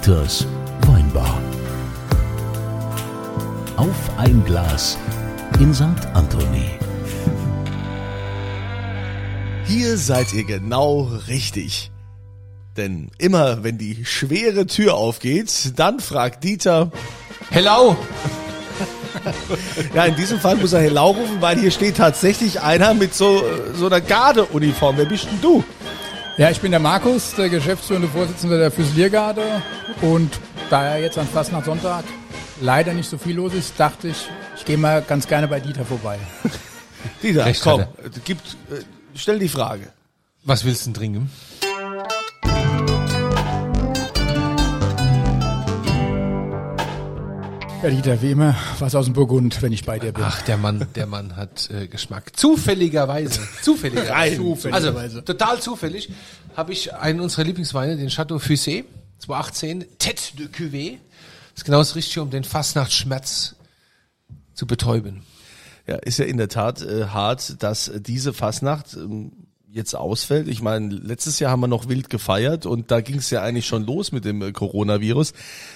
[0.00, 0.46] Dieters
[0.86, 1.38] Weinbar.
[3.76, 4.96] Auf ein Glas
[5.58, 5.84] in St.
[6.14, 6.70] Anthony.
[9.66, 11.90] Hier seid ihr genau richtig.
[12.78, 16.90] Denn immer wenn die schwere Tür aufgeht, dann fragt Dieter,
[17.50, 17.94] Hello!
[19.94, 23.42] ja in diesem Fall muss er Hello rufen, weil hier steht tatsächlich einer mit so,
[23.74, 24.96] so einer Gardeuniform.
[24.96, 25.62] Wer bist denn du?
[26.40, 29.42] Ja, ich bin der Markus, der geschäftsführende Vorsitzende der Füsiliergarde.
[30.00, 30.40] Und
[30.70, 32.02] da er jetzt an Fastnacht-Sonntag
[32.62, 34.26] leider nicht so viel los ist, dachte ich,
[34.56, 36.18] ich gehe mal ganz gerne bei Dieter vorbei.
[37.22, 37.84] Dieter, Recht komm,
[38.24, 38.82] gibt, äh,
[39.14, 39.92] stell die Frage.
[40.42, 41.30] Was willst du denn trinken?
[47.82, 50.22] Ja, Dieter, wie immer, was aus dem Burgund, wenn ich bei dir bin.
[50.22, 52.36] Ach, der Mann, der Mann hat äh, Geschmack.
[52.36, 54.98] Zufälligerweise, zufälligerweise, Rein zufälligerweise.
[54.98, 56.10] also total zufällig,
[56.54, 58.84] habe ich einen unserer Lieblingsweine, den Chateau Fusé
[59.20, 60.98] 2018, Tête de Cuvée.
[61.52, 63.56] Das ist genau das Richtige, um den Fastnachtsschmerz
[64.52, 65.22] zu betäuben.
[65.86, 69.32] Ja, ist ja in der Tat äh, hart, dass diese Fasnacht ähm,
[69.72, 70.48] jetzt ausfällt.
[70.48, 73.66] Ich meine, letztes Jahr haben wir noch wild gefeiert und da ging es ja eigentlich
[73.66, 75.32] schon los mit dem äh, Coronavirus.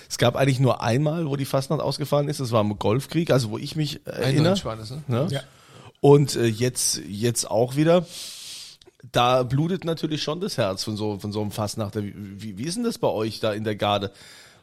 [0.09, 2.41] Es gab eigentlich nur einmal, wo die Fastnacht ausgefallen ist.
[2.41, 4.55] Das war im Golfkrieg, also wo ich mich äh, erinnere.
[4.55, 5.03] 91 war das, ne?
[5.07, 5.29] Ne?
[5.31, 5.41] Ja.
[6.01, 8.07] Und äh, jetzt jetzt auch wieder.
[9.13, 12.03] Da blutet natürlich schon das Herz von so von so einem Fastnachter.
[12.03, 14.13] Wie, wie, wie ist denn das bei euch da in der Garde?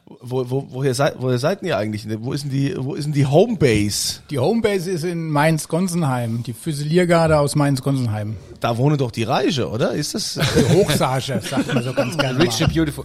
[0.04, 2.06] Wo, wo, woher seid woher seid denn ihr eigentlich?
[2.20, 4.20] Wo ist denn die wo ist denn die Homebase?
[4.30, 8.36] Die Homebase ist in Mainz-Gonsenheim, die Füsiliergarde aus Mainz-Gonsenheim.
[8.60, 9.92] Da wohnen doch die Reiche, oder?
[9.92, 10.34] Ist das?
[10.34, 13.04] Die Hochsage, sagt man so ganz gerne Rich and Beautiful.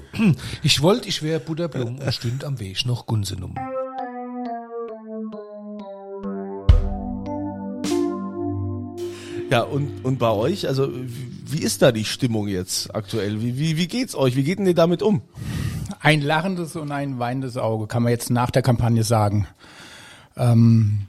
[0.63, 3.55] Ich wollte, ich wäre Butterblum und stünd am Weg noch Gunsenum.
[9.49, 13.41] Ja, und, und bei euch, also wie wie ist da die Stimmung jetzt aktuell?
[13.41, 14.35] Wie, wie, wie geht's euch?
[14.35, 15.21] Wie geht denn ihr damit um?
[15.99, 19.47] Ein lachendes und ein weinendes Auge, kann man jetzt nach der Kampagne sagen.
[20.35, 21.07] Ähm,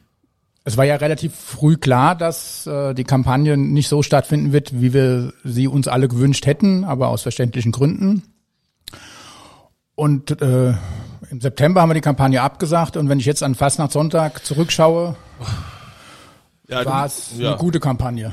[0.65, 4.93] es war ja relativ früh klar, dass äh, die Kampagne nicht so stattfinden wird, wie
[4.93, 8.23] wir sie uns alle gewünscht hätten, aber aus verständlichen Gründen.
[9.95, 10.75] Und äh,
[11.31, 15.17] im September haben wir die Kampagne abgesagt und wenn ich jetzt an Fastnachtssonntag zurückschaue,
[16.71, 17.49] Ja, war es ja.
[17.49, 18.31] eine gute Kampagne.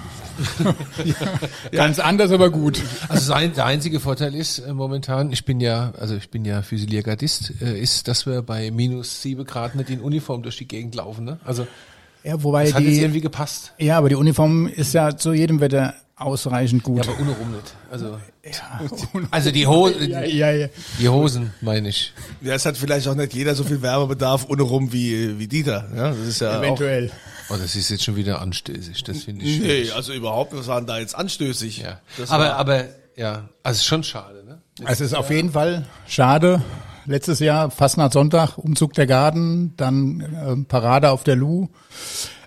[1.71, 2.81] Ganz anders, aber gut.
[3.07, 6.61] Also sein, der einzige Vorteil ist äh, momentan, ich bin ja, also ich bin ja
[6.61, 10.95] Füsiliergardist, äh, ist, dass wir bei minus sieben Grad nicht in Uniform durch die Gegend
[10.95, 11.23] laufen.
[11.23, 11.39] Ne?
[11.45, 11.65] Also
[12.25, 13.71] Ja, wobei das hat jetzt die, irgendwie gepasst.
[13.77, 17.07] ja, aber die Uniform ist ja zu jedem Wetter ausreichend Ja, gut.
[17.07, 17.73] aber ohne rum nicht.
[17.89, 18.81] Also, Ja,
[19.31, 20.67] also die, Ho ja, ja, ja.
[20.99, 22.13] die Hosen, meine ich.
[22.41, 25.87] Ja, es hat vielleicht auch nicht jeder so viel Werbebedarf ohne rum wie, wie Dieter.
[25.95, 27.11] Ja, das ist ja Eventuell.
[27.49, 29.03] Oh, das ist jetzt schon wieder anstößig.
[29.03, 29.95] Das finde ich auch, Nee, schwierig.
[29.95, 31.77] also überhaupt, was war denn da jetzt anstößig?
[31.79, 31.99] Ja.
[32.29, 32.85] Aber, war- aber,
[33.15, 34.61] ja, also ist schon schade, ne?
[34.87, 36.61] Es ist auf jeden Fall schade.
[37.05, 41.67] Letztes Jahr Fastnachtssonntag, Umzug der Garten, dann äh, Parade auf der Lu,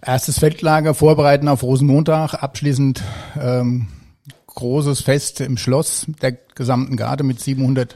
[0.03, 3.01] erstes Feldlager, Vorbereiten auf Rosenmontag, abschließend
[3.41, 3.87] ähm,
[4.49, 7.95] großes Fest im Schloss der gesamten Garde mit 700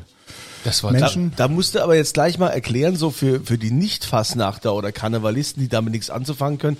[0.64, 1.32] Das war Da, Menschen.
[1.36, 5.62] da musst du aber jetzt gleich mal erklären, so für, für die Nicht-Fassnachter oder Karnevalisten,
[5.62, 6.76] die damit nichts anzufangen können,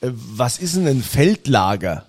[0.00, 2.06] äh, was ist denn ein Feldlager?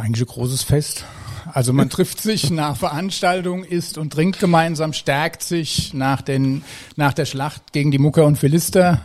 [0.00, 1.04] Eigentlich ein großes Fest.
[1.52, 6.64] Also man trifft sich nach Veranstaltung, isst und trinkt gemeinsam, stärkt sich nach, den,
[6.96, 9.02] nach der Schlacht gegen die Mucker und Philister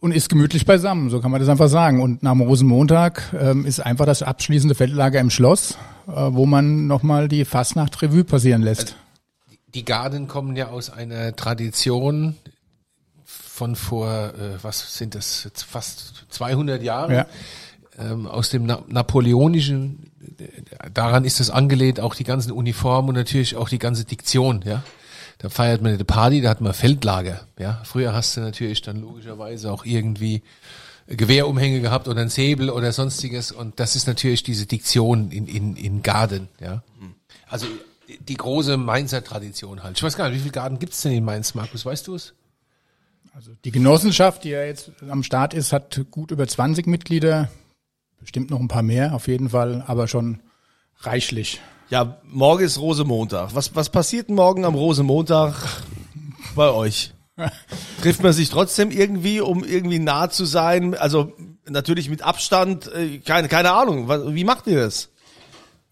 [0.00, 2.02] und ist gemütlich beisammen, so kann man das einfach sagen.
[2.02, 5.76] Und nach dem Rosenmontag ähm, ist einfach das abschließende Feldlager im Schloss,
[6.34, 8.96] wo man nochmal die Fastnacht Revue passieren lässt.
[9.74, 12.36] die Garden kommen ja aus einer Tradition
[13.24, 17.26] von vor, äh, was sind das, jetzt fast 200 Jahren, Ja.
[17.98, 23.14] ähm, aus dem Na napoleonischen, äh, daran ist es angelehnt, auch die ganzen Uniformen und
[23.16, 24.82] natürlich auch die ganze Diktion, ja.
[25.38, 27.80] Da feiert man eine Party, da hat man Feldlager, ja.
[27.84, 30.42] Früher hast du natürlich dann logischerweise auch irgendwie
[31.06, 35.76] Gewehrumhänge gehabt oder ein Säbel oder sonstiges und das ist natürlich diese Diktion in, in,
[35.76, 36.82] in Garden, ja.
[37.48, 37.66] Also
[38.28, 39.96] die große Mainzer Tradition halt.
[39.96, 41.84] Ich weiß gar nicht, wie viele Garten gibt's denn in Mainz, Markus?
[41.84, 42.34] Weißt du es?
[43.34, 47.48] Also die Genossenschaft, die ja jetzt am Start ist, hat gut über 20 Mitglieder,
[48.18, 50.40] bestimmt noch ein paar mehr auf jeden Fall, aber schon
[51.00, 51.60] reichlich.
[51.90, 53.54] Ja, morgen ist Rosemontag.
[53.54, 55.54] Was, was passiert denn morgen am Rosemontag
[56.54, 57.12] bei euch?
[58.02, 60.94] Trifft man sich trotzdem irgendwie, um irgendwie nah zu sein?
[60.94, 61.32] Also
[61.68, 64.08] natürlich mit Abstand, äh, keine, keine Ahnung.
[64.34, 65.10] Wie macht ihr das?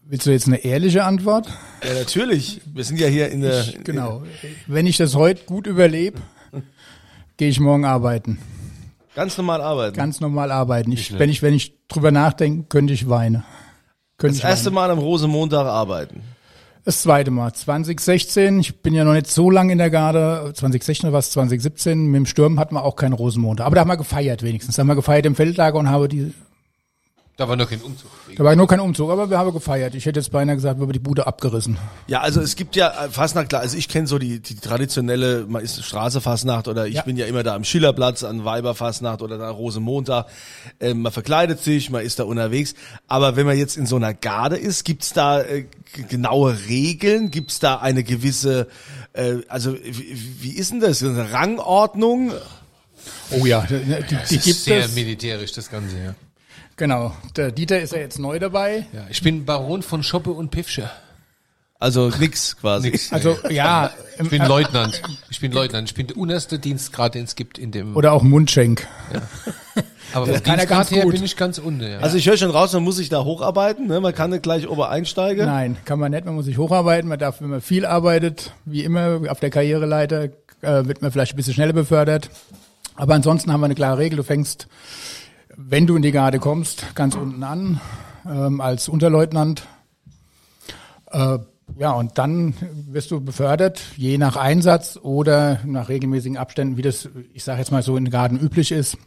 [0.03, 1.47] Willst du jetzt eine ehrliche Antwort?
[1.83, 2.61] Ja, natürlich.
[2.65, 3.61] Wir sind ja hier in der.
[3.61, 4.23] Ich, genau.
[4.65, 6.19] Wenn ich das heute gut überlebe,
[7.37, 8.39] gehe ich morgen arbeiten.
[9.13, 9.95] Ganz normal arbeiten.
[9.95, 10.91] Ganz normal arbeiten.
[10.91, 13.43] Ich, wenn ich, wenn ich drüber nachdenke, könnte ich weinen.
[14.17, 14.75] Könnte das ich erste weinen.
[14.75, 16.23] Mal am Rosemontag arbeiten.
[16.89, 21.07] Das zweite Mal, 2016, ich bin ja noch nicht so lange in der Garde, 2016
[21.07, 23.67] oder was, 2017, mit dem Sturm hatten wir auch keinen Rosenmontag.
[23.67, 24.75] Aber da haben wir gefeiert wenigstens.
[24.75, 26.33] Da haben wir gefeiert im Feldlager und habe die,
[27.39, 28.11] Da war noch kein Umzug.
[28.35, 29.95] da war nur kein Umzug, aber wir haben gefeiert.
[29.95, 31.77] Ich hätte jetzt beinahe gesagt, wir haben die Bude abgerissen.
[32.07, 35.45] Ja, also es gibt ja äh, Fastnacht, klar, also ich kenne so die, die traditionelle,
[35.47, 37.03] man ist Straße Fastnacht oder ich Ja.
[37.03, 40.25] bin ja immer da am Schillerplatz an Weiberfastnacht oder da Rosemontag.
[40.81, 42.73] Ähm, man verkleidet sich, man ist da unterwegs.
[43.07, 45.63] Aber wenn man jetzt in so einer Garde ist, gibt's da äh,
[46.09, 47.31] genaue Regeln?
[47.31, 48.67] Gibt's da eine gewisse,
[49.13, 51.01] äh, also wie, wie ist denn das?
[51.01, 52.33] Eine Rangordnung?
[53.31, 54.93] Oh ja, die, die, Das die gibt sehr es.
[54.93, 56.15] militärisch, das Ganze, ja.
[56.79, 57.11] Genau.
[57.35, 58.85] Der Dieter ist ja jetzt neu dabei.
[58.93, 59.05] ja.
[59.09, 60.89] Ich bin Baron von Schoppe und Pifscher.
[61.77, 62.89] Also nix quasi.
[62.89, 63.11] Nix.
[63.11, 65.01] Also ja, Ich bin Leutnant.
[65.29, 65.89] Ich bin Leutnant.
[65.89, 67.97] Ich bin der unterste Dienstgrad, den es gibt in dem.
[67.97, 68.87] oder auch Mundschenk.
[70.13, 71.13] aber vom kann Dienstgrad ganz her gut.
[71.13, 71.81] bin ich ganz unten.
[71.83, 71.99] Ja.
[71.99, 73.99] Also ich höre schon raus, man muss sich da hocharbeiten, ne?
[73.99, 75.45] man kann nicht gleich ober einsteigen.
[75.45, 76.23] Nein, kann man nicht.
[76.23, 77.09] Man muss sich hocharbeiten.
[77.09, 80.29] Man darf, wenn man viel arbeitet, wie immer auf der Karriereleiter,
[80.61, 82.29] äh, wird man vielleicht ein bisschen schneller befördert.
[82.95, 84.17] Aber ansonsten haben wir eine klare Regel.
[84.17, 84.67] Du fängst,
[85.61, 87.81] wenn du in die Garde kommst, ganz unten an,
[88.25, 89.67] ähm, als Unterleutnant.
[91.11, 91.39] Äh,
[91.77, 92.53] ja, und dann
[92.87, 97.71] wirst du befördert, je nach Einsatz oder nach regelmäßigen Abständen, wie das, ich sage jetzt
[97.71, 98.97] mal so, in den Garden üblich ist.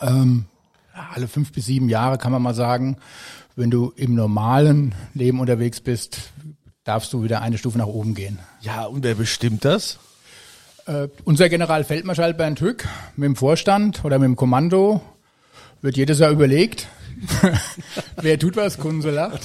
[0.00, 0.46] Ähm,
[1.12, 2.96] alle fünf bis sieben Jahre kann man mal sagen,
[3.54, 6.32] wenn du im normalen Leben unterwegs bist,
[6.84, 8.38] darfst du wieder eine Stufe nach oben gehen.
[8.62, 9.98] Ja, und wer bestimmt das?
[10.86, 15.02] Äh, unser Generalfeldmarschall Bernd Hück mit dem Vorstand oder mit dem Kommando
[15.84, 16.86] wird jedes Jahr überlegt,
[18.22, 19.42] wer tut was, Kunze lacht.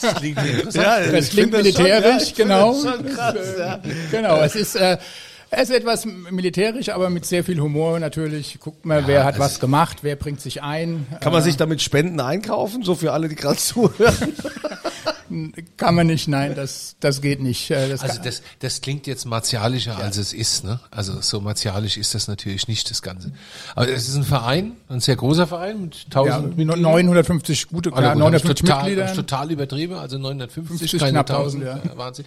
[0.00, 0.74] das klingt interessant.
[0.74, 2.74] Ja, Das klingt find das schon, militärisch, ja, genau.
[3.14, 3.80] krass, ja.
[4.10, 4.98] Genau, es ist, äh,
[5.50, 8.60] es ist etwas militärisch, aber mit sehr viel Humor natürlich.
[8.60, 11.06] Guckt mal, wer hat was gemacht, wer bringt sich ein.
[11.20, 12.82] Kann man sich damit Spenden einkaufen?
[12.82, 14.14] So für alle, die gerade zuhören.
[15.76, 17.70] Kann man nicht, nein, das, das geht nicht.
[17.70, 20.64] Äh, Das Also das, das klingt jetzt martialischer, als es ist.
[20.64, 20.80] Ne?
[20.90, 23.32] Also so martialisch ist das natürlich nicht, das Ganze.
[23.74, 27.92] Aber es ist ein Verein, ein sehr großer Verein mit ja, 1000 mit 950 gute,
[27.92, 29.14] Also ja, gut, hab ich 950 total, Mitgliedern.
[29.14, 31.96] total übertrieben, also 950, 50, keine knapp 1000, 1000, ja.
[31.98, 32.24] Wahnsinn.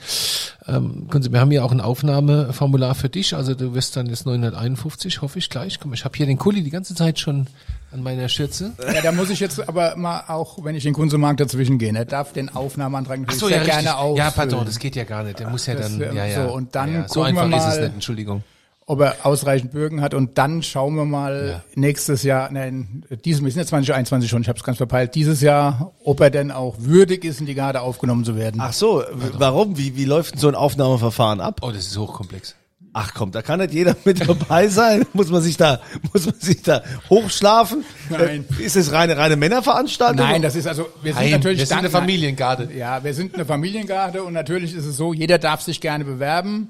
[0.67, 4.07] Ähm, können Sie, wir haben hier auch ein Aufnahmeformular für dich, also du wirst dann
[4.07, 5.83] jetzt 951, hoffe ich gleich.
[5.83, 7.47] Mal, ich habe hier den Kuli die ganze Zeit schon
[7.93, 8.73] an meiner Schürze.
[8.93, 12.05] Ja, da muss ich jetzt aber mal auch, wenn ich den Kunzemarkt dazwischen gehe, er
[12.05, 14.17] darf den Aufnahmeantrag natürlich so, sehr ja, gerne ausfüllen.
[14.17, 15.39] Ja, pardon, das geht ja gar nicht.
[15.39, 16.47] Der muss ja Das dann, ja, ja.
[16.47, 17.07] so, und dann ja, ja.
[17.07, 18.43] so gucken wir einfach ist es mal- nicht, Entschuldigung.
[18.85, 23.51] ob er ausreichend Bürgen hat und dann schauen wir mal nächstes Jahr, nein, dieses, wir
[23.51, 26.75] sind ja 2021 schon, ich habe es ganz verpeilt, dieses Jahr, ob er denn auch
[26.79, 28.59] würdig ist, in die Garde aufgenommen zu werden.
[28.61, 29.03] Ach so,
[29.33, 29.77] warum?
[29.77, 31.61] Wie, wie läuft denn so ein Aufnahmeverfahren ab?
[31.61, 32.55] Oh, das ist hochkomplex.
[32.95, 35.03] Ach komm, da kann nicht jeder mit dabei sein.
[35.13, 35.81] Muss man sich da,
[36.13, 37.83] muss man sich da hochschlafen?
[38.09, 38.45] Nein.
[38.59, 40.17] Äh, Ist es reine, reine Männerveranstaltung?
[40.17, 42.69] Nein, das ist also, wir sind Nein, natürlich wir sind eine Familiengarde.
[42.75, 46.69] Ja, wir sind eine Familiengarde und natürlich ist es so, jeder darf sich gerne bewerben.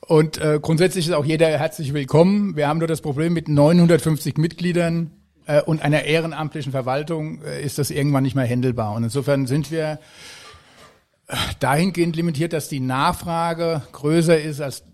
[0.00, 2.54] Und äh, grundsätzlich ist auch jeder herzlich willkommen.
[2.54, 5.10] Wir haben nur das Problem mit 950 Mitgliedern
[5.46, 8.94] äh, und einer ehrenamtlichen Verwaltung äh, ist das irgendwann nicht mehr händelbar.
[8.94, 9.98] Und insofern sind wir
[11.26, 14.84] äh, dahingehend limitiert, dass die Nachfrage größer ist als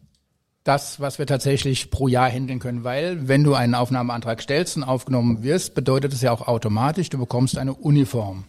[0.64, 2.84] das, was wir tatsächlich pro Jahr handeln können.
[2.84, 7.18] Weil, wenn du einen Aufnahmeantrag stellst und aufgenommen wirst, bedeutet es ja auch automatisch, du
[7.18, 8.44] bekommst eine Uniform.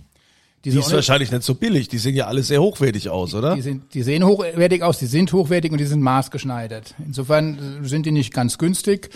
[0.63, 1.89] Diese Die ist Uni- wahrscheinlich nicht so billig.
[1.89, 3.55] Die sehen ja alle sehr hochwertig aus, oder?
[3.55, 6.95] die, sind, die sehen hochwertig aus, die sind hochwertig und die sind maßgeschneidert.
[7.05, 9.09] Insofern äh, sind die nicht ganz günstig.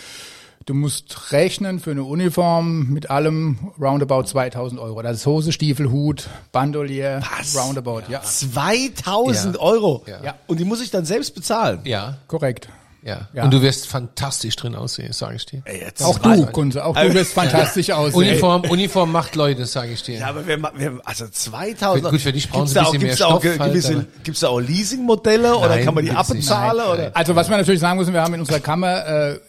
[0.66, 5.00] Du musst rechnen für eine Uniform mit allem roundabout 2000 Euro.
[5.00, 7.22] Das ist Hose, Stiefel, Hut, Bandolier,
[7.56, 8.02] roundabout.
[8.10, 9.60] Ja, 2000 Ja.
[9.62, 10.04] Euro.
[10.06, 10.34] Ja.
[10.46, 11.80] Und die muss ich dann selbst bezahlen.
[11.84, 12.68] Ja, korrekt.
[13.08, 13.44] Ja, Ja.
[13.44, 15.62] Und du wirst fantastisch drin aussehen, sage ich dir.
[15.64, 18.14] Ey, jetzt Auch du, Kunze, auch du wirst fantastisch aussehen.
[18.28, 20.18] Uniform, Uniform macht Leute, sage ich dir.
[20.18, 22.10] Ja, aber wer, ma- wer, also 2000.
[22.10, 23.58] Gut, für dich brauchen Gibt's sie da ein auch, bisschen gibt's mehr da auch Stoff
[23.58, 27.02] halt, gewisse, gibt's da auch Leasingmodelle oder kann man die abbezahlen Nein, oder?
[27.04, 27.10] nein.
[27.14, 29.40] Also was wir natürlich sagen müssen, wir haben in unserer Kammer äh,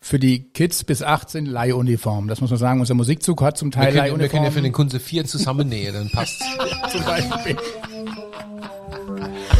[0.00, 2.28] für die Kids bis 18 Leihuniformen.
[2.28, 2.78] Das muss man sagen.
[2.80, 4.64] Unser Musikzug hat zum Wir Teil können, wir können ja für Leihuniformen.
[4.64, 6.44] den Kunze vier zusammennähen, dann passt's.
[6.92, 7.56] zum Beispiel.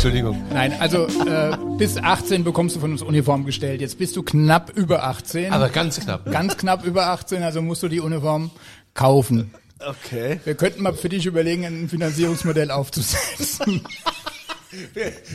[0.04, 0.42] Entschuldigung.
[0.52, 3.80] Nein, also äh, bis 18 bekommst du von uns Uniform gestellt.
[3.80, 5.50] Jetzt bist du knapp über 18.
[5.50, 6.30] Aber ganz knapp.
[6.30, 8.50] ganz knapp über 18, also musst du die Uniform
[8.92, 9.54] kaufen.
[9.78, 10.40] Okay.
[10.44, 13.80] Wir könnten mal für dich überlegen, ein Finanzierungsmodell aufzusetzen.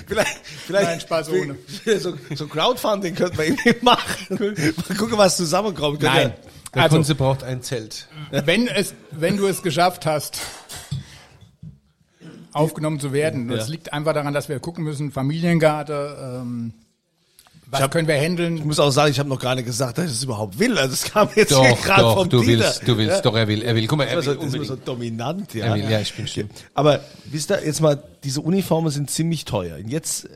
[0.08, 1.56] Vielleicht, vielleicht Nein, Spaß ohne.
[2.00, 4.38] So, so Crowdfunding könnte man irgendwie machen.
[4.88, 6.04] Mal gucken, was zusammenkommt.
[6.04, 6.34] Nein.
[6.76, 8.08] Der Also, Kunze braucht ein Zelt.
[8.30, 10.40] wenn es, wenn du es geschafft hast,
[12.60, 16.74] aufgenommen zu werden, das liegt einfach daran, dass wir gucken müssen, Familiengarde, ähm,
[17.72, 18.58] Was können wir handeln?
[18.58, 20.76] Ich muss auch sagen, ich habe noch gar nicht gesagt, dass ich es überhaupt will.
[20.80, 22.64] Also es kam jetzt hier Doch, gerade doch, vom du Dieter.
[22.64, 23.22] willst, du willst, Ja.
[23.22, 23.86] doch, er will, er will.
[23.86, 25.66] Guck mal, er will das ist immer so dominant, ja.
[25.66, 26.50] Er will, ja, ich bin schlimm.
[26.74, 29.78] Aber wisst ihr, jetzt mal, diese Uniformen sind ziemlich teuer.
[29.78, 30.30] Und jetzt äh,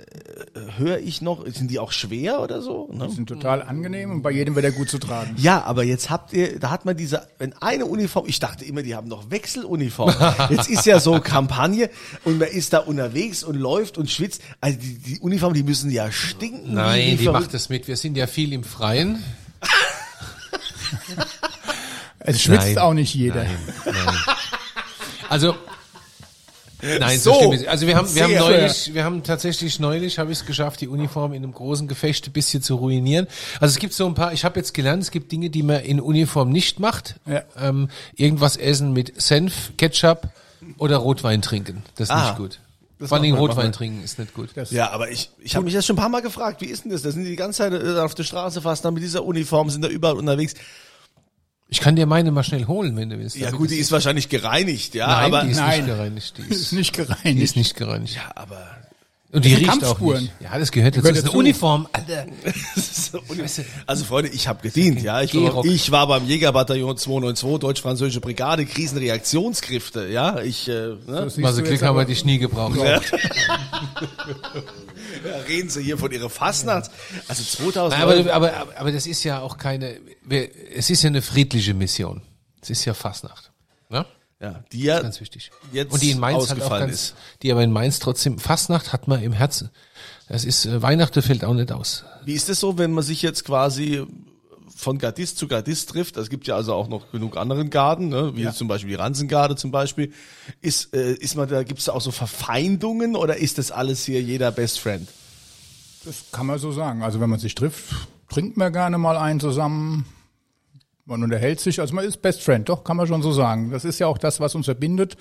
[0.78, 2.90] höre ich noch, sind die auch schwer oder so?
[2.92, 3.08] Ne?
[3.10, 5.36] Die sind total angenehm und bei jedem wird er gut zu tragen.
[5.38, 8.84] Ja, aber jetzt habt ihr, da hat man diese, wenn eine Uniform, ich dachte immer,
[8.84, 10.16] die haben noch Wechseluniformen.
[10.50, 11.90] Jetzt ist ja so Kampagne
[12.24, 14.42] und man ist da unterwegs und läuft und schwitzt.
[14.62, 16.74] Also die, die Uniformen, die müssen ja stinken.
[16.74, 17.42] Nein, wie die verrückt.
[17.46, 17.88] macht das mit.
[17.88, 19.24] Wir sind ja viel im Freien.
[22.26, 22.78] Es schwitzt Nein.
[22.78, 23.44] auch nicht jeder.
[23.44, 24.16] Nein, nein.
[25.28, 25.56] Also,
[27.00, 27.34] nein, So.
[27.34, 27.68] so schlimm ist.
[27.68, 30.88] Also wir haben, wir haben neulich, wir haben tatsächlich neulich, habe ich es geschafft, die
[30.88, 33.28] Uniform in einem großen Gefecht ein bisschen zu ruinieren.
[33.60, 35.82] Also es gibt so ein paar, ich habe jetzt gelernt, es gibt Dinge, die man
[35.82, 37.16] in Uniform nicht macht.
[37.26, 37.44] Ja.
[37.60, 40.28] Ähm, irgendwas essen mit Senf, Ketchup
[40.78, 41.84] oder Rotwein trinken.
[41.96, 42.28] Das ist Ah.
[42.30, 42.60] nicht gut.
[43.00, 44.52] Das Vor allem Rotwein trinken ist nicht gut.
[44.70, 46.92] Ja, aber ich, ich habe mich jetzt schon ein paar Mal gefragt, wie ist denn
[46.92, 47.02] das?
[47.02, 49.70] Da sind die die ganze Zeit äh, auf der Straße fast dann mit dieser Uniform,
[49.70, 50.54] sind da überall unterwegs.
[51.74, 53.36] Ich kann dir meine mal schnell holen, wenn du willst.
[53.36, 55.80] Ja gut, die ist wahrscheinlich gereinigt, ja, Nein, aber die ist Nein.
[55.86, 56.34] nicht gereinigt.
[56.38, 57.42] Die Ist ist, nicht die gereinigt.
[57.44, 58.16] ist nicht gereinigt.
[58.16, 58.62] ja, aber
[59.32, 60.22] Und die riecht auch Kampfspuren.
[60.22, 60.34] nicht.
[60.40, 61.08] Ja, das gehört dazu.
[61.08, 61.34] Das ist eine.
[61.38, 62.28] Uniform, Alter.
[63.88, 65.22] Also Freunde, ich habe gedient, ja.
[65.22, 70.40] Ich war, ich war beim Jägerbataillon 292, Deutsch-Französische Brigade, Krisenreaktionskräfte, ja.
[70.42, 71.30] Ich, äh, ne?
[71.44, 72.78] Also du Glück haben wir dich nie gebraucht.
[72.78, 73.00] ja,
[75.48, 76.92] reden Sie hier von Ihrer Fastnacht.
[77.28, 80.00] Also 2000 Nein, aber, aber, aber, aber das ist ja auch keine,
[80.74, 82.22] es ist ja eine friedliche Mission.
[82.62, 83.52] Es ist ja Fastnacht.
[83.90, 84.06] Ne?
[84.44, 85.52] ja, die ja Ganz wichtig.
[85.72, 87.16] jetzt Und die in Mainz halt auch ganz, ist.
[87.42, 89.70] die aber in Mainz trotzdem, Fastnacht hat man im Herzen.
[90.28, 92.04] Das ist, äh, Weihnachten fällt auch nicht aus.
[92.26, 94.06] Wie ist es so, wenn man sich jetzt quasi
[94.76, 96.18] von Gardist zu Gardist trifft?
[96.18, 98.34] Es gibt ja also auch noch genug anderen Garden, ne?
[98.36, 100.12] wie zum Beispiel die Ransengarde zum Beispiel.
[100.62, 104.06] Ist, äh, ist man da, gibt es da auch so Verfeindungen oder ist das alles
[104.06, 105.08] hier jeder Best Friend?
[106.06, 107.04] Das kann man so sagen.
[107.04, 107.94] Also wenn man sich trifft,
[108.30, 110.06] trinkt man gerne mal einen zusammen.
[111.06, 113.72] Man unterhält sich, also man ist Best Friend, doch, kann man schon so sagen.
[113.72, 115.18] Das ist ja auch das, was uns verbindet.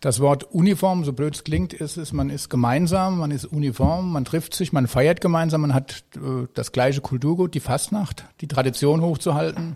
[0.00, 4.12] Das Wort Uniform, so blöd es klingt, ist es, man ist gemeinsam, man ist uniform,
[4.12, 8.46] man trifft sich, man feiert gemeinsam, man hat äh, das gleiche Kulturgut, die Fastnacht, die
[8.46, 9.74] Tradition hochzuhalten.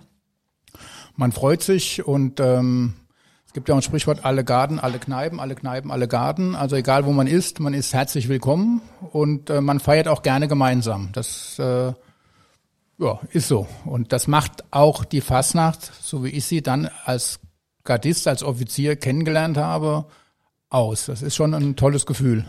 [1.16, 2.94] Man freut sich und ähm,
[3.44, 6.54] es gibt ja auch ein Sprichwort, alle Garten, alle Kneipen, alle Kneipen, alle Garten.
[6.54, 10.46] Also egal, wo man ist, man ist herzlich willkommen und äh, man feiert auch gerne
[10.46, 11.08] gemeinsam.
[11.12, 11.92] Das äh,
[13.00, 13.66] ja, ist so.
[13.84, 17.40] Und das macht auch die Fasnacht, so wie ich sie dann als
[17.84, 20.04] Gardist, als Offizier kennengelernt habe,
[20.68, 21.06] aus.
[21.06, 22.44] Das ist schon ein tolles Gefühl.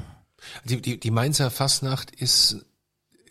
[0.65, 2.65] Die, die, die Mainzer Fastnacht ist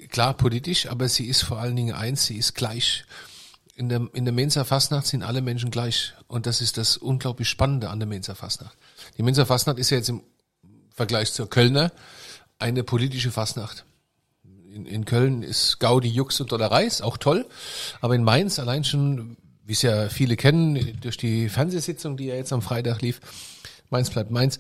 [0.09, 3.05] klar politisch, aber sie ist vor allen Dingen eins, sie ist gleich.
[3.75, 6.15] In der, in der Mainzer Fastnacht sind alle Menschen gleich.
[6.27, 8.77] Und das ist das unglaublich Spannende an der Mainzer Fastnacht.
[9.19, 10.23] Die Mainzer Fastnacht ist ja jetzt im
[10.95, 11.93] Vergleich zur Kölner
[12.59, 13.85] eine politische Fastnacht.
[14.73, 17.47] In, in Köln ist Gaudi, Jux und Dollerei, ist auch toll.
[18.01, 22.37] Aber in Mainz allein schon, wie es ja viele kennen, durch die Fernsehsitzung, die ja
[22.37, 23.21] jetzt am Freitag lief,
[23.91, 24.59] Mainz bleibt Mainz,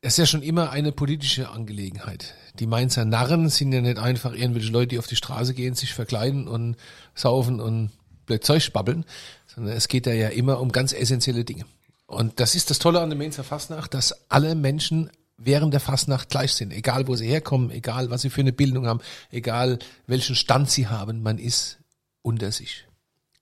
[0.00, 2.34] es ist ja schon immer eine politische Angelegenheit.
[2.58, 5.94] Die Mainzer Narren sind ja nicht einfach irgendwelche Leute, die auf die Straße gehen, sich
[5.94, 6.76] verkleiden und
[7.14, 7.92] saufen und
[8.26, 9.04] blöd Zeug babbeln,
[9.46, 11.64] sondern es geht da ja immer um ganz essentielle Dinge.
[12.06, 16.28] Und das ist das Tolle an der Mainzer Fastnacht, dass alle Menschen während der Fastnacht
[16.28, 20.36] gleich sind, egal wo sie herkommen, egal was sie für eine Bildung haben, egal welchen
[20.36, 21.78] Stand sie haben, man ist
[22.22, 22.86] unter sich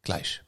[0.02, 0.42] gleich.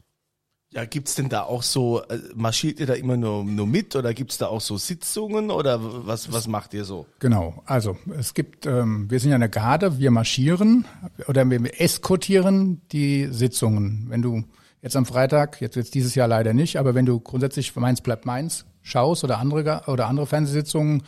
[0.75, 4.15] Ja, gibt's denn da auch so, äh, marschiert ihr da immer nur, nur mit oder
[4.15, 7.07] gibt's da auch so Sitzungen oder was, was macht ihr so?
[7.19, 7.63] Genau.
[7.67, 10.87] Also es gibt, ähm, wir sind ja eine Garde, wir marschieren
[11.29, 14.07] oder wir eskortieren die Sitzungen.
[14.09, 14.45] Wenn du
[14.81, 18.25] jetzt am Freitag, jetzt, jetzt dieses Jahr leider nicht, aber wenn du grundsätzlich Mainz bleibt
[18.25, 21.03] Mainz schaust oder andere oder andere Fernsehsitzungen,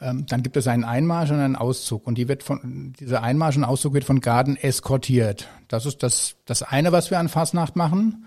[0.00, 2.06] ähm, dann gibt es einen Einmarsch und einen Auszug.
[2.06, 5.48] Und die wird von, dieser Einmarsch und Auszug wird von Garden eskortiert.
[5.68, 8.26] Das ist das, das eine, was wir an Fastnacht machen.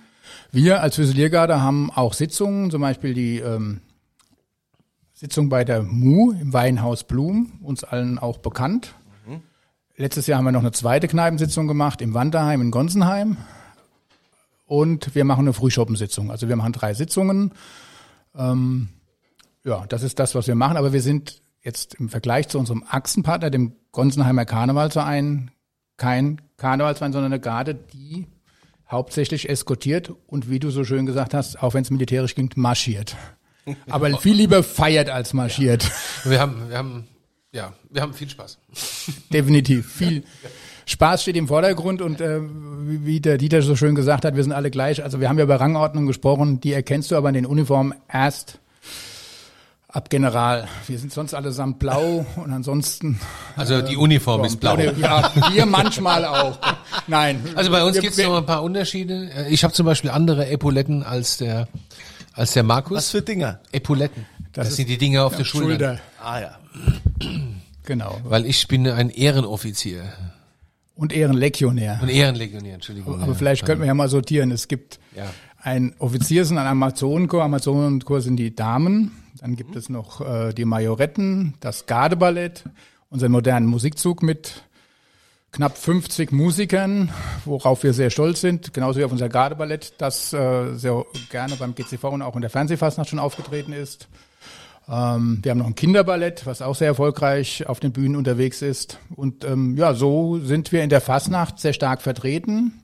[0.51, 3.81] Wir als Füsiliergarde haben auch Sitzungen, zum Beispiel die ähm,
[5.13, 8.93] Sitzung bei der MU im Weinhaus Blum, uns allen auch bekannt.
[10.01, 13.37] Letztes Jahr haben wir noch eine zweite Kneipensitzung gemacht im Wanderheim in Gonsenheim.
[14.65, 16.31] Und wir machen eine Frühschoppensitzung.
[16.31, 17.51] Also wir machen drei Sitzungen.
[18.35, 18.89] Ähm,
[19.63, 20.77] ja, das ist das, was wir machen.
[20.77, 25.51] Aber wir sind jetzt im Vergleich zu unserem Achsenpartner, dem Gonsenheimer Karnevalsverein,
[25.97, 28.27] kein Karnevalsverein, sondern eine Garde, die
[28.89, 33.15] hauptsächlich eskortiert und wie du so schön gesagt hast, auch wenn es militärisch klingt, marschiert.
[33.89, 35.89] Aber viel lieber feiert als marschiert.
[36.23, 37.07] Wir haben, wir haben,
[37.51, 38.57] ja, wir haben viel Spaß.
[39.31, 39.91] Definitiv.
[39.93, 40.23] Viel
[40.91, 44.51] Spaß steht im Vordergrund und äh, wie der Dieter so schön gesagt hat, wir sind
[44.51, 45.03] alle gleich.
[45.03, 48.59] Also wir haben ja über Rangordnung gesprochen, die erkennst du aber in den Uniformen erst
[49.93, 50.69] Ab General.
[50.87, 53.19] Wir sind sonst allesamt blau und ansonsten.
[53.57, 54.77] Also die Uniform ist blau.
[54.77, 56.57] Ja, wir manchmal auch.
[57.07, 57.43] Nein.
[57.55, 59.29] Also bei uns gibt es noch ein paar Unterschiede.
[59.35, 61.67] Äh, Ich habe zum Beispiel andere Epauletten als der
[62.33, 62.95] als der Markus.
[62.97, 63.59] Was für Dinger?
[63.73, 64.25] Epauletten?
[64.53, 65.67] Das, ist- sind die Dinge auf der Schulter.
[65.97, 65.99] Schulter.
[66.23, 66.57] Ah ja.
[67.83, 68.17] Genau.
[68.23, 70.03] Weil ich bin ein Ehrenoffizier
[70.95, 71.99] Und Ehrenlegionär.
[72.01, 73.15] und Ehrenlegionär, Entschuldigung.
[73.21, 73.37] Aber ja.
[73.37, 74.51] vielleicht könnten wir ja mal sortieren.
[74.51, 75.25] Es gibt Ja.
[75.61, 77.43] ein Offiziersen, ein Amazonenchor.
[77.43, 79.11] Amazonenchor sind die Damen.
[79.39, 82.65] Dann gibt es noch äh, die Majoretten, das Gardeballett,
[83.09, 84.63] unseren modernen Musikzug mit
[85.51, 87.09] knapp 50 Musikern,
[87.45, 88.73] worauf wir sehr stolz sind.
[88.73, 92.49] Genauso wie auf unser Gardeballett, das äh, sehr gerne beim GCV und auch in der
[92.49, 94.07] Fernsehfastnacht schon aufgetreten ist.
[94.87, 98.99] Ähm, wir haben noch ein Kinderballett, was auch sehr erfolgreich auf den Bühnen unterwegs ist.
[99.15, 102.81] Und ähm, ja, so sind wir in der Fastnacht sehr stark vertreten.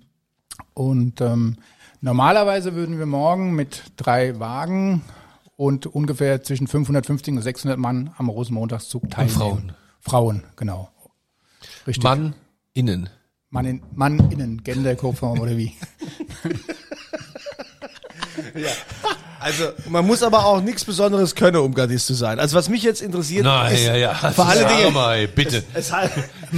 [0.74, 1.58] Und ähm,
[2.01, 5.01] normalerweise würden wir morgen mit drei Wagen
[5.56, 9.38] und ungefähr zwischen 550 und 600 Mann am Rosenmontagszug teilnehmen.
[9.38, 9.74] Frauen.
[10.00, 10.89] Frauen, genau.
[11.86, 12.04] Richtig.
[12.04, 12.36] Mann
[12.74, 13.10] innen.
[13.50, 15.74] Mann, in, Mann innen, Genderkonform oder wie?
[19.39, 22.39] Also man muss aber auch nichts Besonderes können, um Gardist zu sein.
[22.39, 24.13] Also was mich jetzt interessiert, Nein, ist, ja, ja.
[24.15, 25.63] vor allen Dingen- mal, bitte.
[25.75, 26.12] es halt,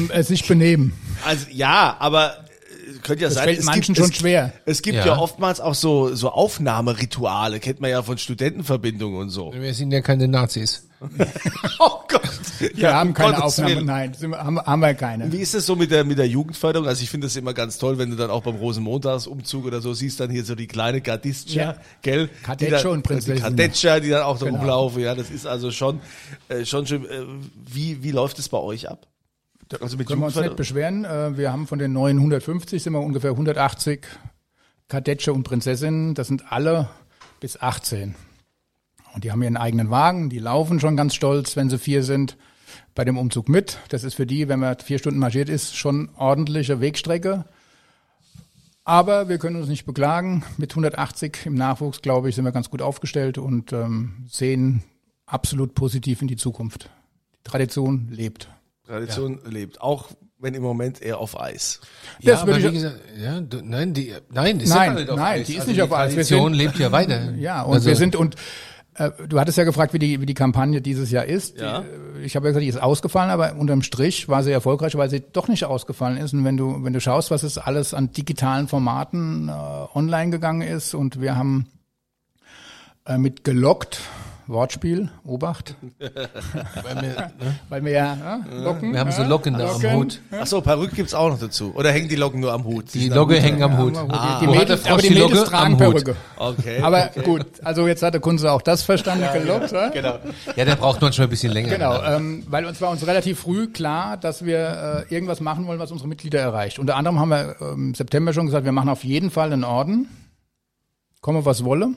[0.10, 0.94] Äh, sich benehmen.
[1.26, 4.54] also ja, aber äh, könnte ja Das sein, fällt es manchen gibt, schon es, schwer.
[4.66, 5.08] Es gibt Ja.
[5.08, 5.18] ja.
[5.18, 9.54] oftmals auch so so Aufnahmerituale, kennt man ja von Studentenverbindungen und so.
[9.54, 10.84] Wir sind ja keine Nazis.
[11.80, 12.22] Oh Gott.
[12.76, 13.86] Wir haben um keine Gottes Aufnahme, Willen.
[13.86, 15.32] nein, haben, haben wir keine.
[15.32, 16.88] Wie ist es so mit der, mit der Jugendförderung?
[16.88, 19.94] Also ich finde das immer ganz toll, wenn du dann auch beim Rosenmontagsumzug oder so
[19.94, 21.76] siehst, dann hier so die kleine Gardistscha, Ja.
[22.02, 22.30] gell?
[22.44, 23.36] Kadetscha Die dann- und Prinzessin.
[23.36, 24.58] Die Kadetscha, die dann auch da Genau.
[24.60, 26.02] rumlaufen, ja, das ist also schon,
[26.50, 27.06] äh, schon schön.
[27.06, 27.22] Äh,
[27.66, 29.08] wie, wie läuft es bei euch ab?
[29.80, 31.06] Also mit Können wir uns nicht beschweren.
[31.06, 34.06] Äh, Wir haben von den neuen 150 sind wir ungefähr 180
[34.88, 36.16] Kadetsche und Prinzessinnen.
[36.16, 36.90] Das sind alle
[37.40, 38.16] bis 18.
[39.14, 40.30] Und die haben ihren eigenen Wagen.
[40.30, 42.38] Die laufen schon ganz stolz, wenn sie vier sind,
[42.96, 43.78] bei dem Umzug mit.
[43.90, 47.46] Das ist für die, wenn man vier Stunden marschiert ist, schon ordentliche Wegstrecke.
[48.84, 50.44] Aber wir können uns nicht beklagen.
[50.58, 54.84] Mit 180 im Nachwuchs, glaube ich, sind wir ganz gut aufgestellt und ähm, sehen
[55.26, 56.90] absolut positiv in die Zukunft.
[57.46, 58.50] Die Tradition lebt.
[58.88, 61.82] Tradition lebt, auch wenn im Moment eher auf Eis.
[62.20, 65.18] Ja, Das aber wie gesagt, ja, du, nein, die, nein, ist Nein, ja nicht auf
[65.18, 65.48] nein, Eis.
[65.48, 66.10] die ist Also nicht auf Eis.
[66.12, 67.32] Wir Tradition sind- lebt ja weiter.
[67.36, 68.36] Ja, und Also- wir sind und
[69.28, 71.60] du hattest ja gefragt, wie die wie die Kampagne dieses Jahr ist.
[71.60, 71.80] Ja.
[71.80, 75.10] Äh, ich habe ja gesagt, die ist ausgefallen, aber unterm Strich war sie erfolgreich, weil
[75.10, 76.34] sie doch nicht ausgefallen ist.
[76.34, 80.62] Und wenn du wenn du schaust, was es alles an digitalen Formaten äh, online gegangen
[80.62, 81.68] ist, und wir haben
[83.06, 84.02] äh, mit gelockt
[84.50, 87.32] Wortspiel, Obacht, Weil wir, ne?
[87.70, 88.14] weil wir ja
[88.52, 88.94] äh, locken.
[88.94, 89.94] wir haben so äh, Locken da am locken.
[89.98, 90.22] Hut.
[90.32, 91.72] Ach so, Perücke gibt's auch noch dazu.
[91.76, 92.94] Oder hängen die Locken nur am Hut?
[92.94, 93.98] Die sind Logge am Hut hängen am Ja, Hut.
[93.98, 94.40] aber Ah.
[94.40, 95.78] die, die Mädels, aber die die tragen Am.
[95.78, 96.16] Perücke.
[96.38, 96.82] Okay.
[96.82, 99.72] Aber gut, also jetzt hat der Kunze auch das verstanden, gelockt.
[99.72, 99.90] ja?
[99.90, 100.18] genau.
[100.56, 101.70] Ja, der braucht manchmal ein bisschen länger.
[101.70, 105.80] Genau, ähm, weil uns war uns relativ früh klar, dass wir äh, irgendwas machen wollen,
[105.80, 106.80] was unsere Mitglieder erreicht.
[106.80, 109.64] Unter anderem haben wir ähm, im September schon gesagt, wir machen auf jeden Fall einen
[109.64, 110.08] Orden,
[111.22, 111.90] komme was wolle.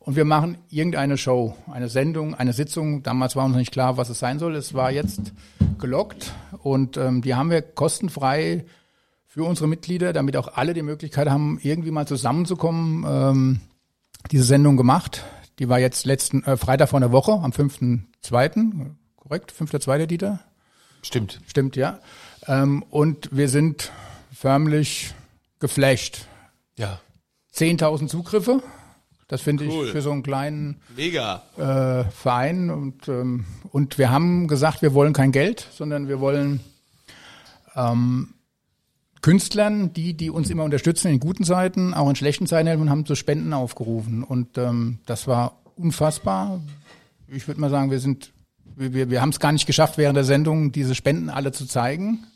[0.00, 3.02] Und wir machen irgendeine Show, eine Sendung, eine Sitzung.
[3.02, 4.56] Damals war uns nicht klar, was es sein soll.
[4.56, 5.32] Es war jetzt
[5.78, 6.32] gelockt
[6.62, 8.64] und ähm, die haben wir kostenfrei
[9.26, 13.60] für unsere Mitglieder, damit auch alle die Möglichkeit haben, irgendwie mal zusammenzukommen, ähm,
[14.30, 15.22] diese Sendung gemacht.
[15.58, 19.52] Die war jetzt letzten äh, Freitag vor einer Woche, am 5.2., korrekt?
[19.52, 20.06] 5.2.
[20.06, 20.40] Dieter?
[21.02, 21.40] Stimmt.
[21.46, 22.00] Stimmt, ja.
[22.46, 23.92] Ähm, und wir sind
[24.32, 25.14] förmlich
[25.60, 26.26] geflasht.
[26.76, 27.00] Ja.
[27.54, 28.62] 10.000 Zugriffe.
[29.30, 29.86] Das finde Cool.
[29.86, 31.44] ich für so einen kleinen Mega.
[31.56, 32.68] äh, Verein.
[32.68, 36.58] Und, ähm, und wir haben gesagt, wir wollen kein Geld, sondern wir wollen
[37.76, 38.34] ähm,
[39.22, 42.90] Künstlern, die, die uns immer unterstützen in guten Zeiten, auch in schlechten Zeiten helfen, und
[42.90, 44.24] haben zu Spenden aufgerufen.
[44.24, 46.60] Und ähm, das war unfassbar.
[47.28, 48.32] Ich würde mal sagen, wir sind,
[48.74, 51.66] wir, wir, wir haben es gar nicht geschafft, während der Sendung diese Spenden alle zu
[51.66, 52.26] zeigen.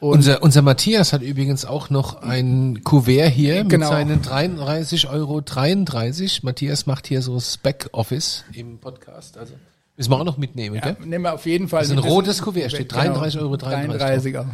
[0.00, 3.88] Und Unser, unser Matthias hat übrigens auch noch ein Kuvert hier mit Genau.
[3.88, 6.42] seinen 33 Euro 33.
[6.42, 9.38] Matthias macht hier so Spec Office im Podcast.
[9.38, 9.54] Also
[9.96, 10.96] müssen wir auch noch mitnehmen, Ja, gell?
[11.04, 11.80] nehmen wir auf jeden Fall.
[11.80, 12.10] Das ist ein mit.
[12.10, 13.56] rotes Kuvert, steht 33,33 Euro.
[13.56, 14.46] 33 Euro.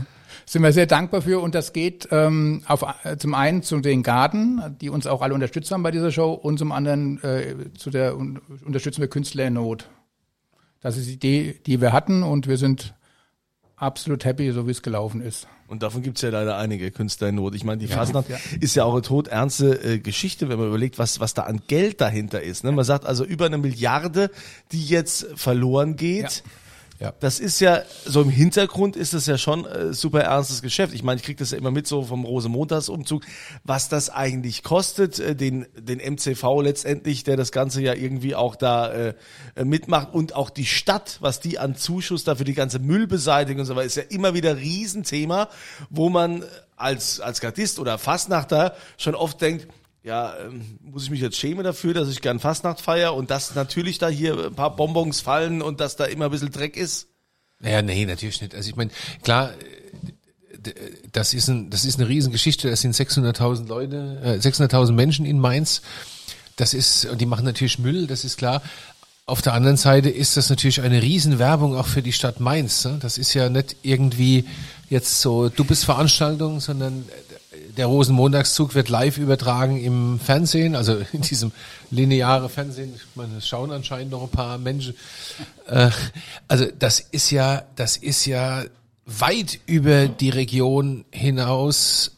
[0.45, 4.03] Sind wir sehr dankbar für und das geht ähm, auf, äh, zum einen zu den
[4.03, 7.91] Garden, die uns auch alle unterstützt haben bei dieser Show und zum anderen äh, zu
[7.91, 9.89] der un unterstützen wir Künstler in Not.
[10.81, 12.95] Das ist die Idee, die wir hatten und wir sind
[13.83, 15.47] absolut happy, so wie es gelaufen ist.
[15.67, 17.55] Und davon gibt's ja leider einige Künstler in Not.
[17.55, 18.27] Ich meine, die Fasnacht
[18.61, 22.01] ist ja auch eine todernste äh, Geschichte, wenn man überlegt, was, was da an Geld
[22.01, 22.63] dahinter ist.
[22.63, 22.73] Ne?
[22.73, 24.31] Man sagt also über eine Milliarde,
[24.73, 26.23] die jetzt verloren geht.
[26.23, 26.51] Ja.
[27.21, 30.95] Das ist ja, so im Hintergrund ist das ja schon äh, super ernstes Geschäft.
[30.95, 33.25] Ich meine, ich kriege das ja immer mit so vom Rosemontagsumzug,
[33.65, 38.57] was das eigentlich kostet, äh, den, den MCV letztendlich, der das Ganze ja irgendwie auch
[38.57, 39.15] da äh,
[39.57, 43.61] äh, mitmacht und auch die Stadt, was die an Zuschuss da für die ganze Müllbeseitigung
[43.61, 45.49] und so weiter, ist ja immer wieder Riesenthema,
[45.91, 46.45] wo man
[46.77, 49.67] als, als Gardist oder Fastnachter schon oft denkt,
[50.03, 53.55] ja, ähm, muss ich mich jetzt schämen dafür, dass ich gern Fastnacht feier und dass
[53.55, 57.09] natürlich da hier ein paar Bonbons fallen und dass da immer ein bisschen Dreck ist?
[57.61, 58.55] Naja, nee, natürlich nicht.
[58.55, 58.91] Also ich meine,
[59.23, 59.53] klar,
[61.13, 62.69] das ist, ein, das ist eine Riesengeschichte.
[62.69, 65.83] Das sind 600.000 Leute, äh, 600.000 Menschen in Mainz.
[66.57, 68.63] Das ist, und die machen natürlich Müll, das ist klar.
[69.25, 72.85] Auf der anderen Seite ist das natürlich eine Riesenwerbung auch für die Stadt Mainz.
[72.85, 72.99] Ne?
[73.01, 74.45] Das ist ja nicht irgendwie
[74.91, 77.05] jetzt so dubbes Veranstaltung, sondern
[77.77, 81.53] der Rosenmontagszug wird live übertragen im Fernsehen, also in diesem
[81.91, 82.93] lineare Fernsehen.
[82.95, 84.95] Ich meine, es schauen anscheinend noch ein paar Menschen.
[85.67, 85.91] Äh,
[86.49, 88.65] also das ist ja, das ist ja
[89.07, 92.13] weit über die Region hinaus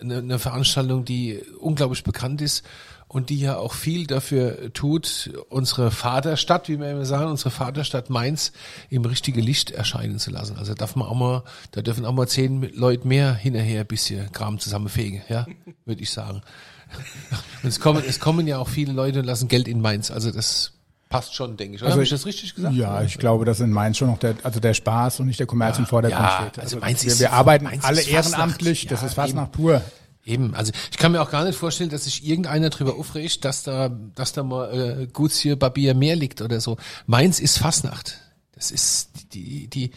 [0.00, 2.64] eine, eine Veranstaltung, die unglaublich bekannt ist
[3.08, 8.10] und die ja auch viel dafür tut, unsere Vaterstadt, wie wir immer sagen, unsere Vaterstadt
[8.10, 8.52] Mainz
[8.90, 10.56] im richtige Licht erscheinen zu lassen.
[10.58, 11.42] Also darf man auch mal,
[11.72, 15.46] da dürfen auch mal zehn Leute mehr hinterher ein bisschen Kram zusammenfegen, ja,
[15.86, 16.42] würde ich sagen.
[17.62, 20.10] Und es kommen, es kommen ja auch viele Leute und lassen Geld in Mainz.
[20.10, 20.72] Also das
[21.10, 21.80] passt schon, denke ich.
[21.82, 21.88] Oder?
[21.88, 22.74] Also Habe ich das richtig gesagt?
[22.74, 25.46] Ja, ich glaube, dass in Mainz schon noch der, also der Spaß und nicht der
[25.46, 26.58] Kommerz im Vordergrund ja, steht.
[26.62, 29.38] also Mainz wir, ist- wir arbeiten Mainz alle ehrenamtlich, das Ja, ist fast eben.
[29.38, 29.82] nach pur.
[30.28, 33.62] Eben, also ich kann mir auch gar nicht vorstellen, dass sich irgendeiner drüber aufregt, dass
[33.62, 36.76] da, dass da mal äh, Gutsje Barbier mehr liegt oder so.
[37.06, 38.20] Mainz ist Fasnacht.
[38.52, 39.90] Das ist die, die,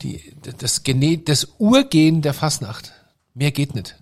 [0.00, 2.92] die, das Gene, das Urgehen der Fasnacht.
[3.34, 3.96] Mehr geht nicht.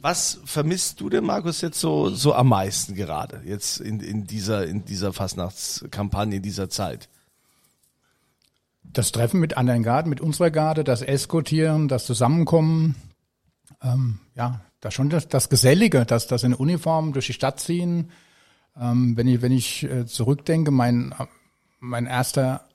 [0.00, 4.64] Was vermisst du denn, Markus, jetzt so, so am meisten gerade, jetzt in, in dieser,
[4.64, 7.08] in dieser Fastnachtskampagne, in dieser Zeit?
[8.84, 12.94] Das Treffen mit anderen Garden, mit unserer Garde, das Eskortieren, das Zusammenkommen,
[13.82, 18.10] ähm, ja, da schon das, das Gesellige, das, das in Uniform durch die Stadt ziehen.
[18.80, 21.14] Ähm, wenn ich, wenn ich äh, zurückdenke, mein,
[21.80, 22.68] mein erster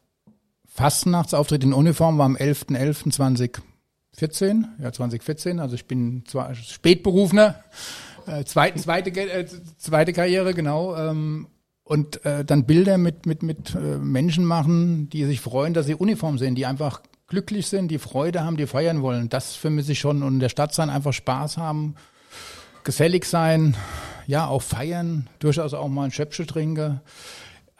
[0.67, 7.63] Fastnachtsauftritt in Uniform war am 11.11.2014, ja 2014, also ich bin zwar Spätberufener,
[8.25, 9.45] äh, zweite, zweite, äh,
[9.77, 11.47] zweite Karriere, genau, ähm,
[11.83, 15.95] und äh, dann Bilder mit, mit, mit äh, Menschen machen, die sich freuen, dass sie
[15.95, 17.01] Uniform sehen, die einfach
[17.33, 19.27] glücklich sind, die Freude haben, die feiern wollen.
[19.27, 20.21] Das vermisse ich schon.
[20.21, 21.95] Und in der Stadt sein, einfach Spaß haben,
[22.83, 23.75] gesellig sein,
[24.27, 27.01] ja, auch feiern, durchaus auch mal ein Schöpfchen trinken.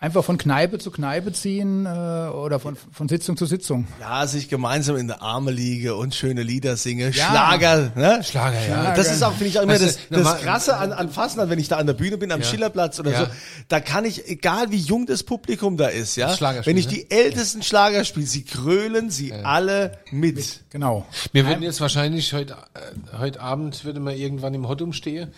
[0.03, 3.87] Einfach von Kneipe zu Kneipe ziehen äh, oder von, von Sitzung zu Sitzung.
[4.01, 8.21] Ja, sich gemeinsam in der Arme liege und schöne Lieder singe, Schlager, ne?
[8.21, 8.93] Schlager, ja.
[8.95, 11.57] Das ist auch, finde ich, auch immer das, normal- das Krasse an, an Fastnacht, wenn
[11.57, 12.45] ich da an der Bühne bin, am Ja.
[12.45, 13.19] Schillerplatz oder Ja.
[13.21, 13.27] so,
[13.69, 17.05] da kann ich, egal wie jung das Publikum da ist, ja, Schlager wenn ich spielen,
[17.09, 20.65] die ältesten Schlager spiele, sie krölen sie alle mit.
[20.69, 21.05] Genau.
[21.31, 25.31] Wir würden jetzt wahrscheinlich heute, äh, heute Abend würde man irgendwann im Hottum stehen,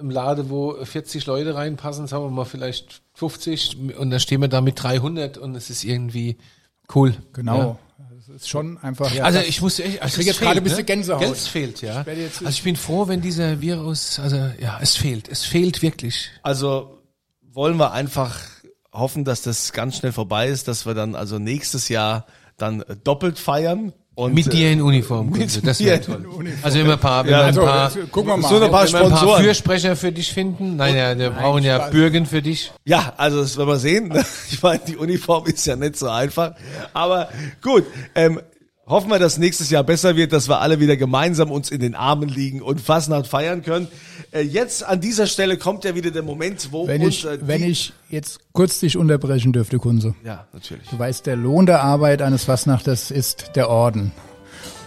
[0.00, 4.48] im Lade, wo 40 Leute reinpassen, sagen wir mal vielleicht 50 und dann stehen wir
[4.48, 6.38] da mit 300 und es ist irgendwie
[6.94, 7.14] cool.
[7.32, 7.78] Genau.
[8.18, 9.12] Es ist schon einfach.
[9.14, 11.20] Ja, Also das- ich muss echt, also krieg es jetzt gerade ein bisschen Gänsehaut.
[11.20, 12.02] Geld fehlt, ja.
[12.02, 16.28] jetzt- Also ich bin froh, wenn dieser Virus, also ja, es fehlt, es fehlt wirklich.
[16.42, 16.98] Also
[17.52, 18.38] wollen wir einfach
[18.92, 22.96] hoffen, dass das ganz schnell vorbei ist, dass wir dann also nächstes Jahr dann äh,
[22.96, 23.92] doppelt feiern.
[24.20, 26.24] Und, Mit dir äh, in Uniform, mit Kunze, das wäre toll.
[26.62, 28.48] Also wenn wir ein paar, wenn Ja, wir ein also, paar, gucken wir mal.
[28.48, 29.44] so eine paar wenn wir ein paar Sponsoren.
[29.44, 30.76] Fürsprecher für dich finden.
[30.76, 31.90] Nein, ja, wir brauchen ja Spaß.
[31.90, 32.70] Bürgen für dich.
[32.84, 34.08] Ja, also das werden wir sehen.
[34.08, 34.24] ne?
[34.50, 36.52] Ich meine, die Uniform ist ja nicht so einfach.
[36.92, 37.28] Aber
[37.62, 38.40] gut, ähm,
[38.86, 41.94] hoffen wir, dass nächstes Jahr besser wird, dass wir alle wieder gemeinsam uns in den
[41.94, 43.88] Armen liegen und Fastnacht feiern können.
[44.32, 47.38] Äh, jetzt an dieser Stelle kommt ja wieder der Moment, wo wenn uns, ich, äh,
[47.46, 50.14] wenn ich jetzt kurz dich unterbrechen dürfte, Kunze.
[50.24, 50.88] ja, natürlich.
[50.88, 54.12] Du weißt, der Lohn der Arbeit eines Fastnachters ist der Orden.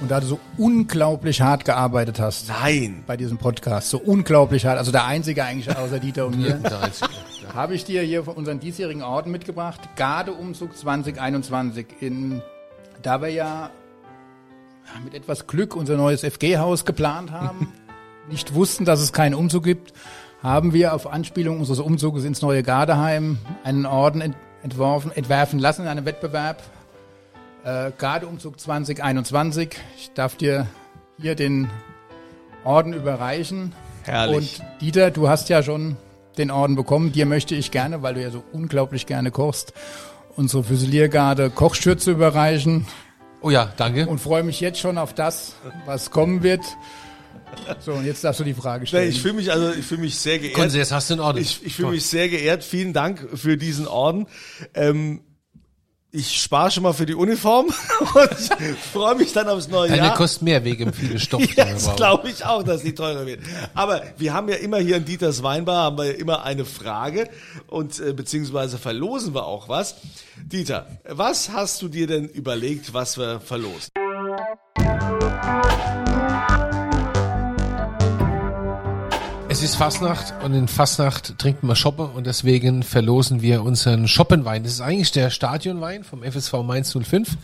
[0.01, 3.03] Und da du so unglaublich hart gearbeitet hast Nein.
[3.05, 6.59] bei diesem Podcast, so unglaublich hart, also der einzige eigentlich außer Dieter und mir,
[7.53, 9.81] habe ich dir hier von unseren diesjährigen Orden mitgebracht.
[9.95, 11.85] Gardeumzug 2021.
[11.99, 12.41] In,
[13.01, 13.71] da wir ja,
[15.03, 17.71] mit etwas Glück unser neues FG-Haus geplant haben,
[18.29, 19.93] nicht wussten, dass es keinen Umzug gibt,
[20.41, 25.81] haben wir auf Anspielung unseres Umzuges ins neue Gardeheim einen Orden ent entworfen, entwerfen lassen
[25.81, 26.63] in einem Wettbewerb.
[27.65, 29.75] Äh, Gardeumzug 2021.
[29.97, 30.67] Ich darf dir
[31.19, 31.69] hier den
[32.63, 33.73] Orden überreichen.
[34.03, 34.59] Herrlich.
[34.61, 35.97] Und Dieter, du hast ja schon
[36.37, 37.11] den Orden bekommen.
[37.11, 39.73] Dir möchte ich gerne, weil du ja so unglaublich gerne kochst,
[40.35, 42.87] unsere Füsiliergarde Kochschürze überreichen
[43.41, 44.07] Oh ja, danke.
[44.07, 45.55] und freue mich jetzt schon auf das,
[45.85, 46.61] was kommen wird.
[47.79, 49.09] So, und jetzt darfst du die Frage stellen.
[49.09, 50.55] ich fühle mich also, ich fühle mich sehr geehrt.
[50.55, 51.39] Kunze, jetzt hast du einen Orden.
[51.39, 52.63] Ich, ich fühle mich sehr geehrt.
[52.63, 54.27] Vielen Dank für diesen Orden.
[54.73, 55.21] Ähm,
[56.15, 57.65] ich spare schon mal für die Uniform
[58.13, 60.15] und freue mich dann aufs neue Deine Jahr.
[60.15, 61.41] kostet mehr wegen viele Stoff.
[61.41, 61.95] die wir Jetzt brauchen.
[61.95, 63.39] glaube ich auch, dass die teurer wird.
[63.73, 67.29] Aber wir haben ja immer hier in Dieters Weinbar haben wir ja immer eine Frage
[67.65, 69.95] und äh, beziehungsweise verlosen wir auch was.
[70.37, 73.89] Dieter, was hast du dir denn überlegt, was wir verlosen?
[79.63, 84.63] Ist Fastnacht und in Fastnacht trinken wir Schoppe und deswegen verlosen wir unseren Schoppenwein.
[84.63, 87.37] Das ist eigentlich der Stadionwein vom FSV Mainz 05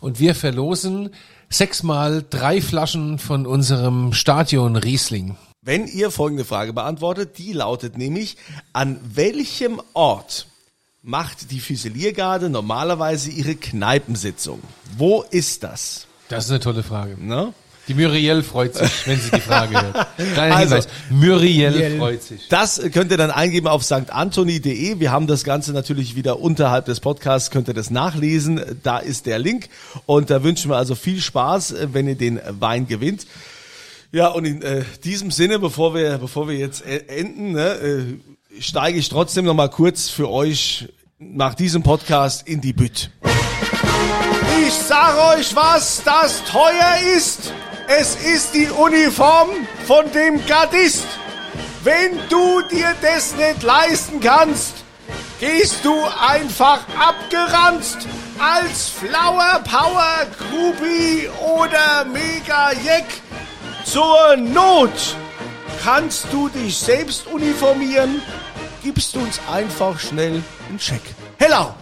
[0.00, 1.10] und wir verlosen
[1.48, 5.36] sechsmal drei Flaschen von unserem Stadion Riesling.
[5.62, 8.36] Wenn ihr folgende Frage beantwortet, die lautet nämlich,
[8.74, 10.48] an welchem Ort
[11.02, 14.60] macht die Füsiliergarde normalerweise ihre Kneipensitzung?
[14.98, 16.06] Wo ist das?
[16.28, 17.16] Das ist eine tolle Frage.
[17.18, 17.54] Ne?
[17.88, 20.06] Die Muriel freut sich, wenn sie die Frage hört.
[20.34, 20.88] Kleiner Also, Hinweis.
[21.10, 21.98] Muriel Muriel.
[21.98, 22.48] freut sich.
[22.48, 25.00] Das könnt ihr dann eingeben auf stantoni.de.
[25.00, 28.60] Wir haben das Ganze natürlich wieder unterhalb des Podcasts, könnt ihr das nachlesen.
[28.84, 29.68] Da ist der Link.
[30.06, 33.26] Und da wünschen wir also viel Spaß, wenn ihr den Wein gewinnt.
[34.12, 37.70] Ja, und in äh, diesem Sinne, bevor wir, bevor wir jetzt äh, enden, ne,
[38.58, 43.10] äh, steige ich trotzdem noch mal kurz für euch nach diesem Podcast in die Bütt.
[44.60, 47.52] Ich sag euch, was das teuer ist.
[47.88, 49.48] Es ist die Uniform
[49.86, 51.06] von dem Gardist.
[51.82, 54.84] Wenn du dir das nicht leisten kannst,
[55.40, 58.06] gehst du einfach abgeranzt
[58.38, 63.06] als Flower Power Groupie oder Mega Jack.
[63.84, 65.16] Zur Not
[65.82, 68.22] kannst du dich selbst uniformieren.
[68.82, 71.02] Gibst uns einfach schnell einen Scheck.
[71.38, 71.74] Hello!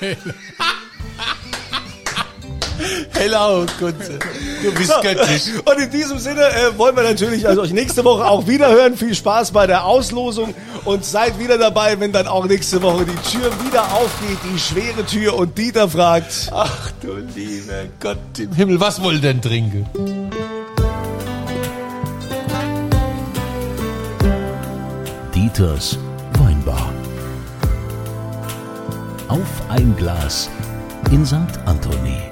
[3.12, 4.18] Hello, Kunze.
[4.62, 5.50] Du bist göttlich.
[5.64, 8.96] Und in diesem Sinne äh, wollen wir natürlich also euch nächste Woche auch wieder hören.
[8.96, 13.30] Viel Spaß bei der Auslosung und seid wieder dabei, wenn dann auch nächste Woche die
[13.30, 16.50] Tür wieder aufgeht, die schwere Tür und Dieter fragt.
[16.52, 19.86] Ach du lieber Gott im Himmel, was wohl denn trinken?
[25.34, 25.98] Dieters
[26.38, 26.92] Weinbar.
[29.28, 30.48] Auf ein Glas
[31.10, 31.36] in St.
[31.66, 32.29] Anthony.